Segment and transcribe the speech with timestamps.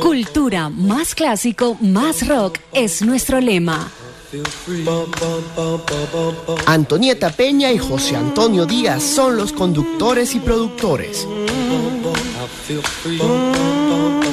[0.00, 3.90] Cultura más clásico, más rock es nuestro lema.
[6.66, 11.26] Antonieta Peña y José Antonio Díaz son los conductores y productores.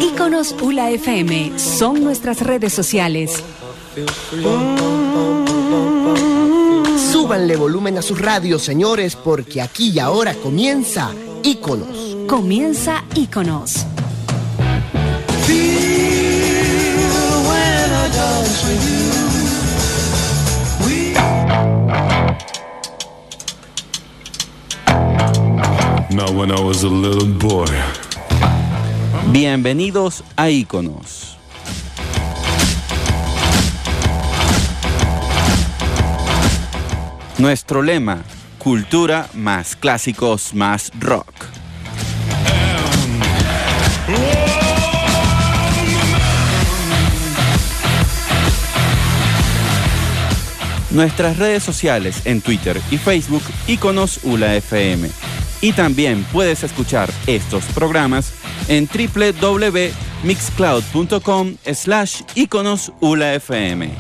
[0.02, 3.44] Íconos ULA FM son nuestras redes sociales.
[7.12, 11.12] Súbanle volumen a sus radios, señores, porque aquí y ahora comienza
[11.44, 12.16] Íconos.
[12.28, 13.86] Comienza Íconos.
[29.32, 31.38] Bienvenidos a Iconos.
[37.38, 38.24] Nuestro lema,
[38.58, 41.32] cultura más clásicos más rock.
[50.90, 55.29] Nuestras redes sociales en Twitter y Facebook, Iconos ULA FM.
[55.62, 58.32] Y también puedes escuchar estos programas
[58.68, 63.92] en www.mixcloud.com slash iconos FM.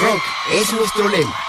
[0.00, 0.22] Rock
[0.52, 1.47] es nuestro lema.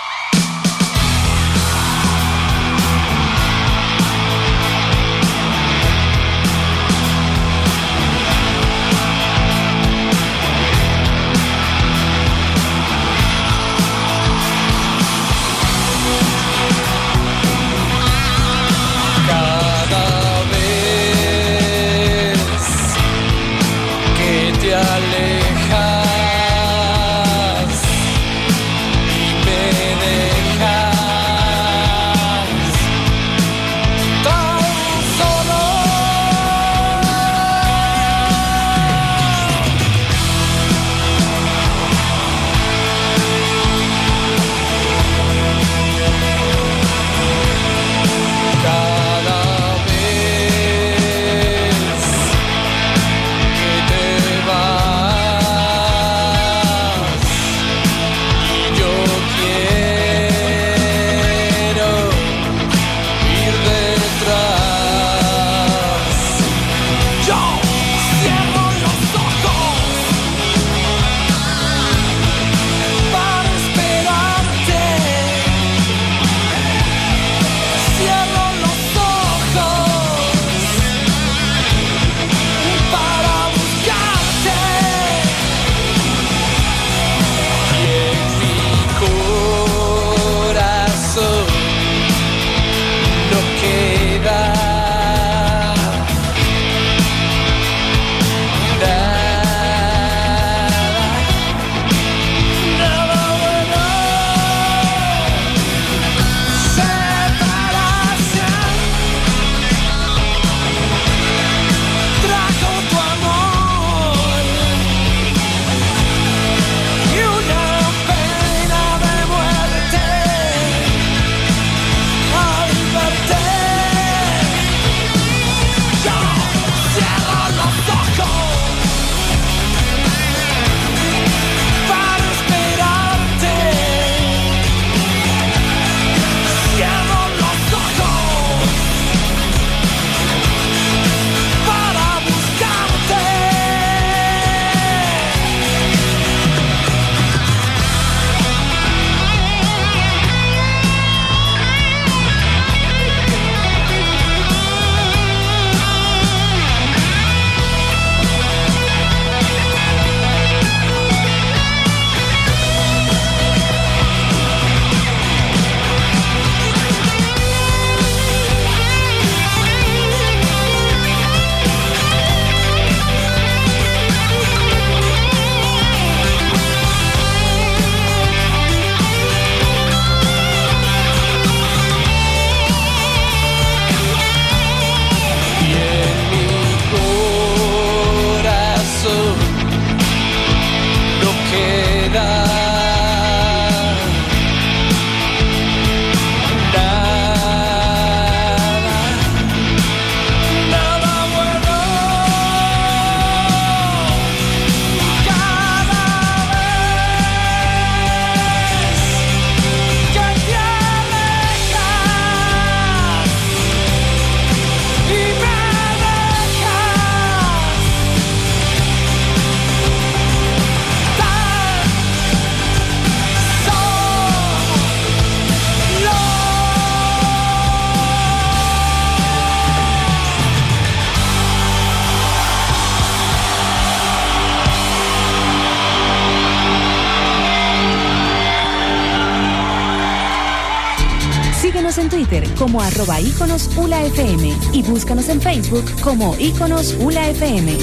[242.59, 247.76] Como arroba ULAFM y búscanos en Facebook como iconos ULAFM.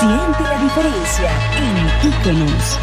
[0.00, 2.78] Siente la diferencia en Iconos.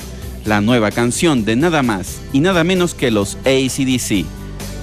[0.44, 4.26] La nueva canción de nada más y nada menos que los ACDC.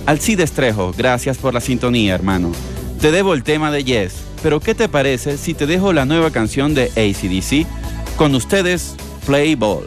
[0.06, 2.52] Alcides Trejo, gracias por la sintonía, hermano.
[3.02, 6.32] Te debo el tema de Yes, pero ¿qué te parece si te dejo la nueva
[6.32, 7.68] canción de ACDC?
[8.18, 9.86] Con ustedes, Play Ball.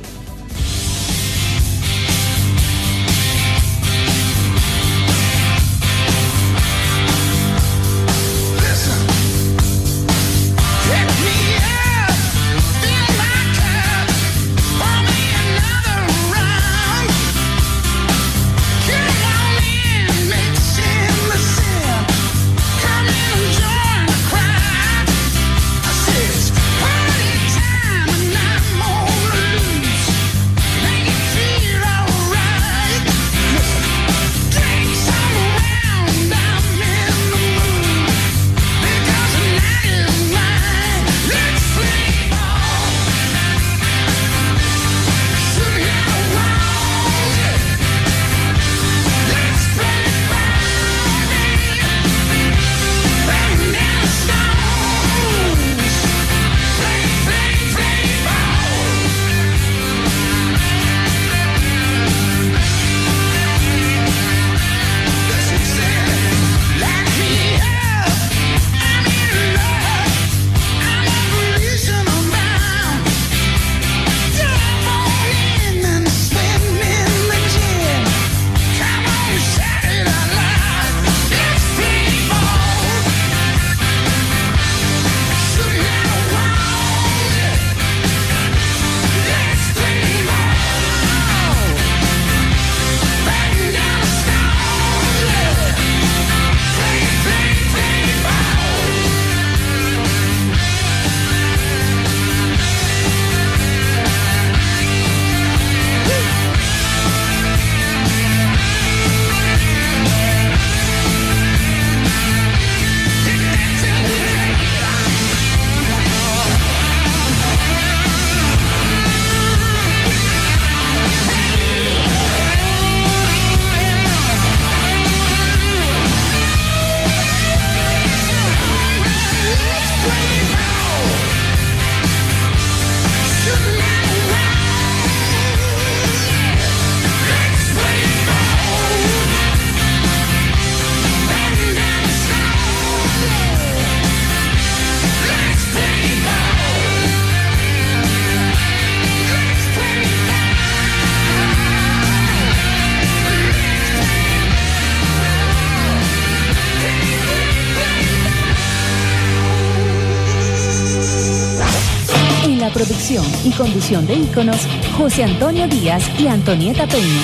[163.83, 164.59] De íconos,
[164.97, 167.21] José Antonio Díaz y Antonieta Peña.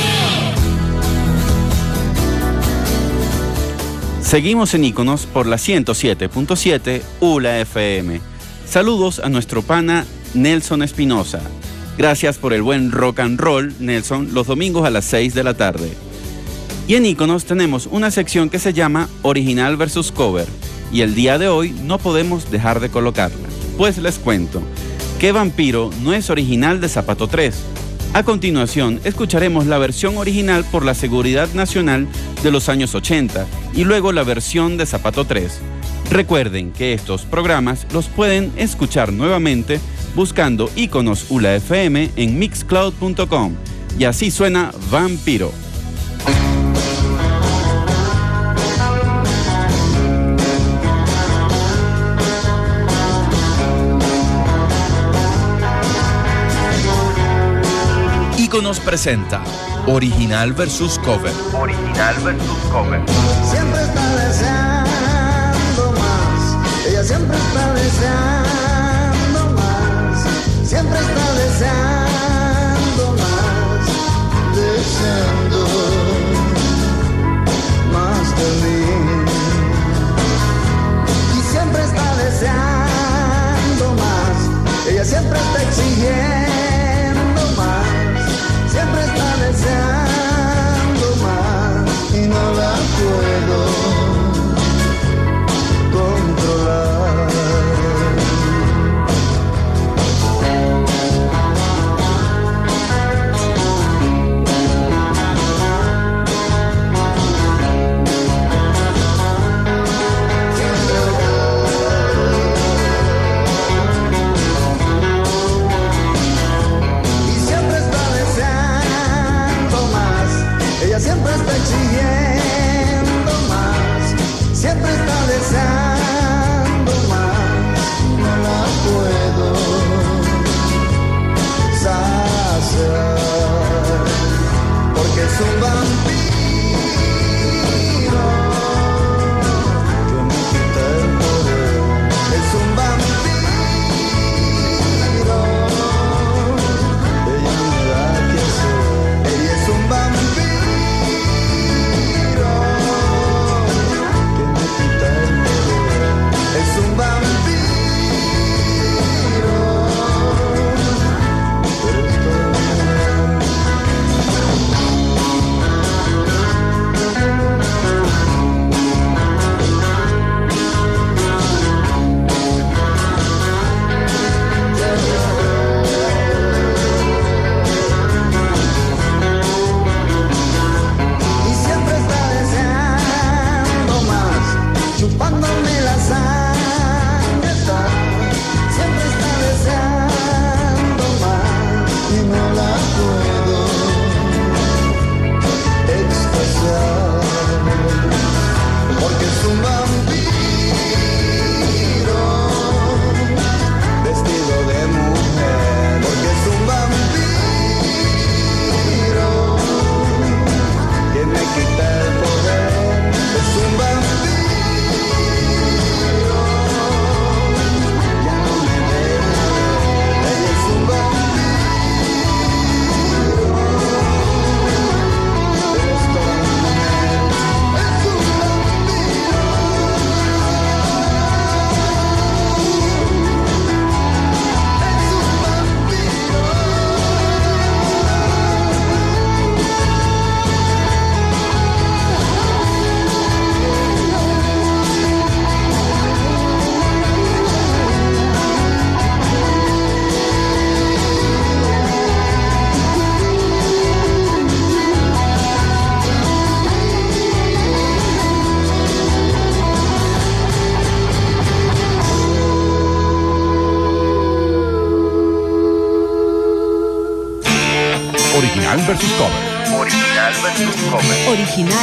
[4.21, 8.21] Seguimos en Iconos por la 107.7 ULA FM.
[8.69, 11.41] Saludos a nuestro pana Nelson Espinosa.
[11.97, 15.55] Gracias por el buen rock and roll, Nelson, los domingos a las 6 de la
[15.55, 15.93] tarde.
[16.89, 20.49] Y en Iconos tenemos una sección que se llama Original versus Cover.
[20.93, 23.47] Y el día de hoy no podemos dejar de colocarla.
[23.77, 24.61] Pues les cuento
[25.19, 27.55] que Vampiro no es original de Zapato 3.
[28.15, 32.07] A continuación, escucharemos la versión original por la Seguridad Nacional
[32.43, 35.61] de los años 80 y luego la versión de Zapato 3.
[36.11, 39.81] Recuerden que estos programas los pueden escuchar nuevamente
[40.15, 43.55] buscando iconos ULA FM en mixcloud.com.
[43.99, 45.53] Y así suena Vampiro.
[58.59, 59.41] Iconos presenta
[59.87, 61.33] Original versus Cover.
[61.55, 63.01] Original versus cover.
[63.49, 66.57] Siempre está deseando más.
[66.89, 70.25] Ella siempre está deseando más.
[70.65, 73.87] Siempre está deseando más.
[74.57, 75.61] Deseando
[77.93, 78.83] más de mí.
[81.39, 84.37] Y siempre está deseando más.
[84.91, 86.38] Ella siempre está exigiendo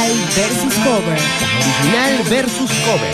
[0.06, 1.16] Original versus cover.
[1.90, 3.12] Original versus cover.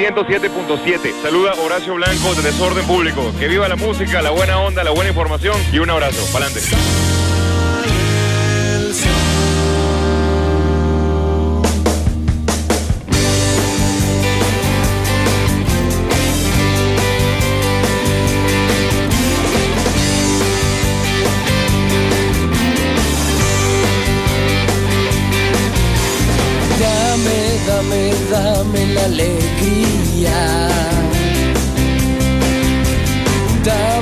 [0.00, 1.22] 107.7.
[1.22, 3.32] Saluda Horacio Blanco de Desorden Público.
[3.38, 6.26] Que viva la música, la buena onda, la buena información y un abrazo.
[6.32, 6.60] Pa'lante.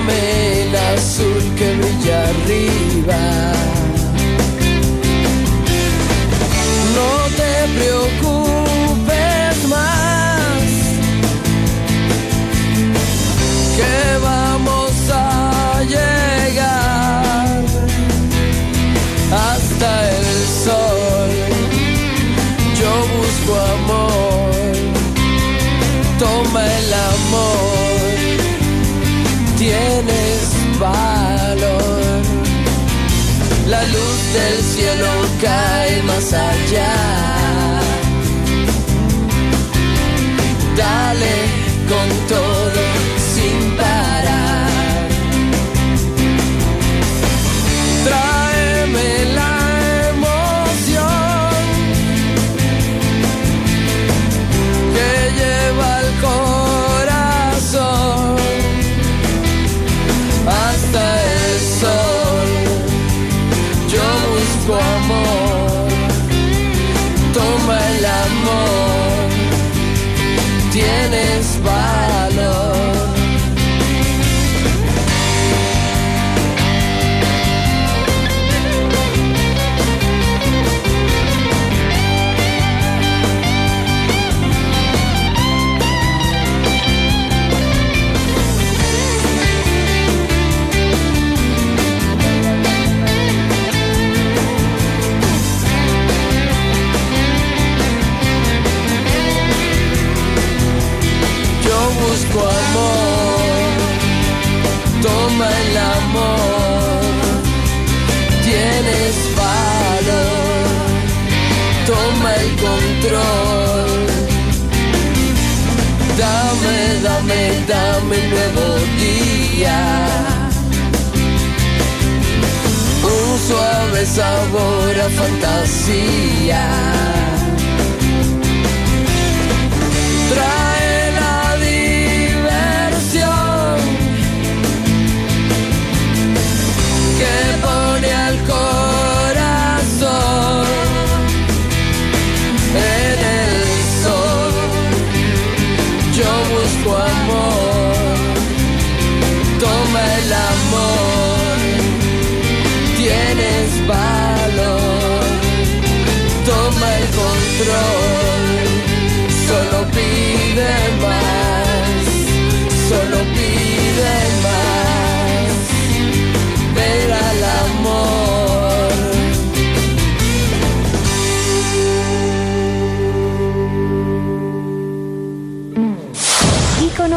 [0.06, 3.77] El azul que brilla arriba.
[33.68, 35.06] La luz del cielo
[35.42, 36.67] cae más allá.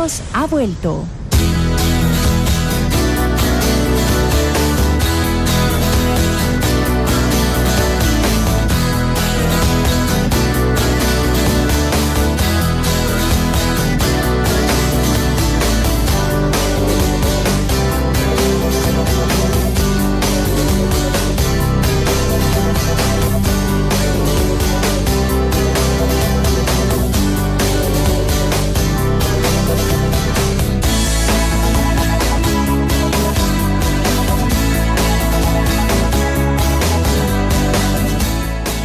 [0.01, 1.20] Ha vuelto.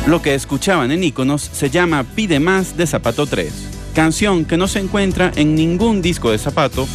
[0.06, 3.52] Lo que escuchaban en Iconos se llama Pide Más de Zapato 3,
[3.92, 6.86] canción que no se encuentra en ningún disco de Zapato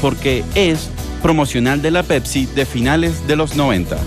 [0.00, 0.88] porque es
[1.20, 3.98] promocional de la Pepsi de finales de los 90.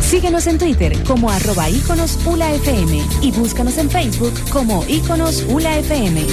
[0.00, 6.24] Síguenos en Twitter como arroba íconos ULAFM y búscanos en Facebook como íconos ULAFM.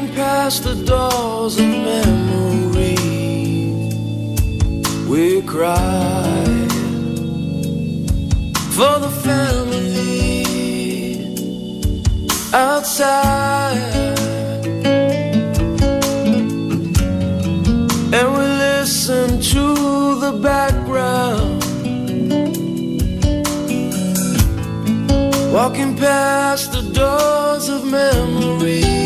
[0.04, 2.94] Walking past the doors of memory,
[5.08, 6.44] we cry
[8.76, 10.44] for the family
[12.52, 13.78] outside,
[18.12, 21.64] and we listen to the background.
[25.50, 29.03] Walking past the doors of memory.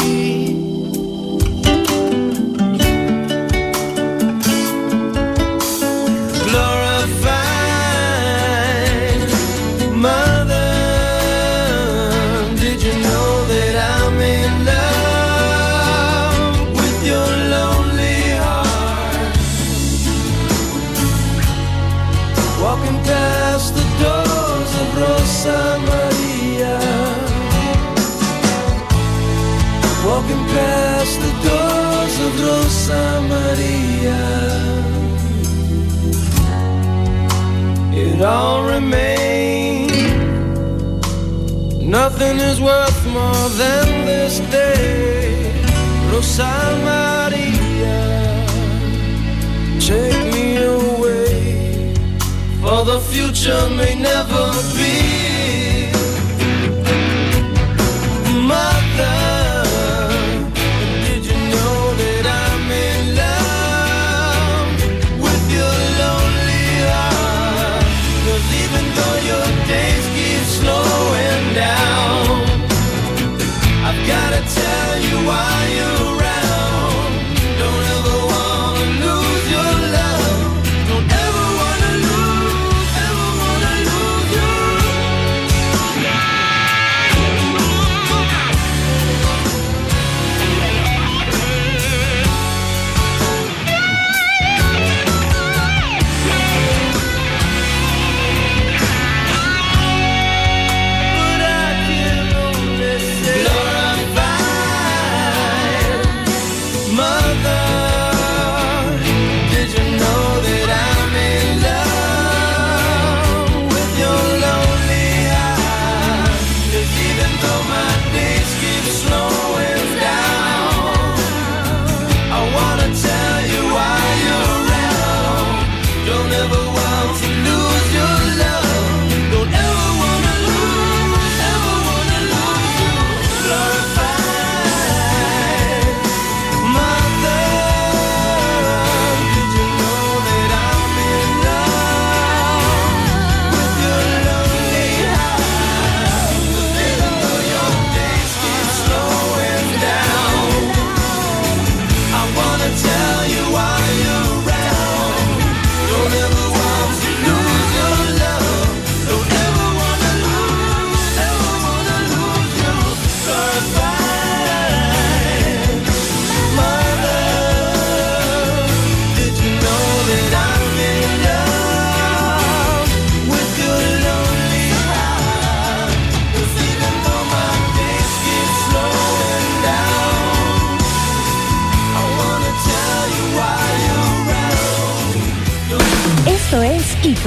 [32.89, 34.25] Rosa Maria.
[37.93, 39.93] It all remains.
[41.83, 45.53] Nothing is worth more than this day.
[46.11, 46.55] Rosa
[46.89, 48.01] Maria,
[49.79, 51.93] take me away,
[52.63, 54.28] for the future may never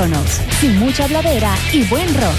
[0.02, 2.36] Íconos, sin mucha bladera y buen rock.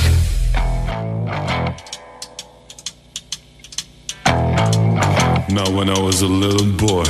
[5.48, 7.04] Now, when I was a little boy,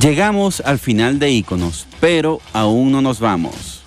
[0.00, 3.82] Llegamos al final de Íconos, pero aún no nos vamos.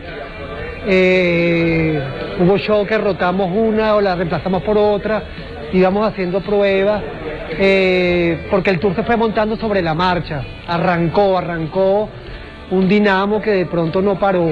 [2.41, 5.22] Hubo show que rotamos una o la reemplazamos por otra.
[5.73, 7.03] Íbamos haciendo pruebas.
[7.59, 10.43] eh, porque el tour se fue montando sobre la marcha.
[10.67, 12.09] Arrancó, arrancó
[12.71, 14.51] un dinamo que de pronto no paró.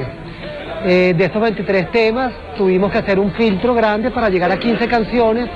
[0.87, 4.87] Eh, de esos 23 temas tuvimos que hacer un filtro grande para llegar a 15
[4.87, 5.49] canciones,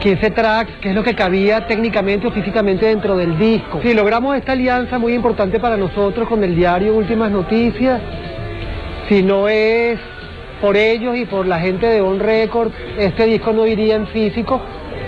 [0.00, 3.80] 15 tracks, que es lo que cabía técnicamente o físicamente dentro del disco.
[3.82, 8.00] Sí, logramos esta alianza muy importante para nosotros con el diario Últimas Noticias.
[9.08, 9.98] Si no es
[10.60, 14.60] por ellos y por la gente de On Record, este disco no iría en físico.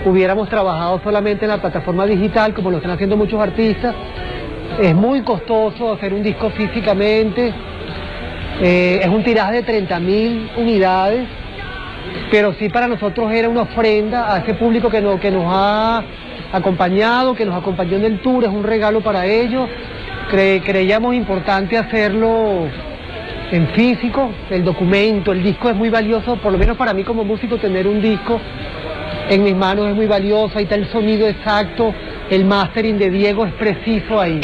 [0.05, 3.93] Hubiéramos trabajado solamente en la plataforma digital, como lo están haciendo muchos artistas.
[4.81, 7.53] Es muy costoso hacer un disco físicamente.
[8.61, 11.27] Eh, es un tiraje de 30.000 unidades,
[12.31, 16.03] pero sí para nosotros era una ofrenda a ese público que, no- que nos ha
[16.53, 19.67] acompañado, que nos acompañó en el tour, es un regalo para ellos.
[20.31, 22.65] Cre- creíamos importante hacerlo
[23.51, 27.23] en físico, el documento, el disco es muy valioso, por lo menos para mí como
[27.23, 28.39] músico tener un disco
[29.29, 31.93] en mis manos es muy valioso, ahí está el sonido exacto,
[32.29, 34.39] el mastering de Diego es preciso ahí.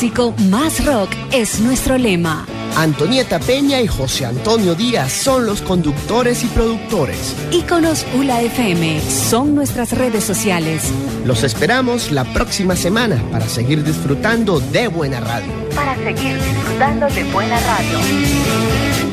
[0.00, 2.46] Clásico, más rock es nuestro lema.
[2.76, 7.36] Antonieta Peña y José Antonio Díaz son los conductores y productores.
[7.52, 10.90] Íconos ULA FM son nuestras redes sociales.
[11.26, 15.52] Los esperamos la próxima semana para seguir disfrutando de buena radio.
[15.74, 19.09] Para seguir disfrutando de buena radio.